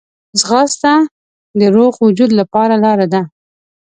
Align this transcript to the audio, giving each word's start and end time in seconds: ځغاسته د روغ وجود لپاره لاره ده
ځغاسته 0.39 0.93
د 1.59 1.61
روغ 1.75 1.93
وجود 2.05 2.31
لپاره 2.39 2.75
لاره 2.83 3.07
ده 3.13 3.21